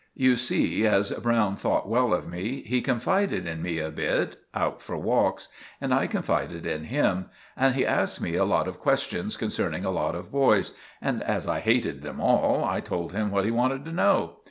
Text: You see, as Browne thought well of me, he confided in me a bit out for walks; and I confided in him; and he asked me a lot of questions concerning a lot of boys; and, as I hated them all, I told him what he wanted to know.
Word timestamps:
You 0.15 0.35
see, 0.35 0.87
as 0.87 1.11
Browne 1.11 1.55
thought 1.55 1.87
well 1.87 2.11
of 2.11 2.27
me, 2.27 2.63
he 2.65 2.81
confided 2.81 3.45
in 3.47 3.61
me 3.61 3.77
a 3.77 3.91
bit 3.91 4.35
out 4.51 4.81
for 4.81 4.97
walks; 4.97 5.47
and 5.79 5.93
I 5.93 6.07
confided 6.07 6.65
in 6.65 6.85
him; 6.85 7.25
and 7.55 7.75
he 7.75 7.85
asked 7.85 8.19
me 8.19 8.33
a 8.33 8.43
lot 8.43 8.67
of 8.67 8.79
questions 8.79 9.37
concerning 9.37 9.85
a 9.85 9.91
lot 9.91 10.15
of 10.15 10.31
boys; 10.31 10.73
and, 11.03 11.21
as 11.21 11.47
I 11.47 11.59
hated 11.59 12.01
them 12.01 12.19
all, 12.19 12.65
I 12.65 12.79
told 12.79 13.13
him 13.13 13.29
what 13.29 13.45
he 13.45 13.51
wanted 13.51 13.85
to 13.85 13.91
know. 13.91 14.37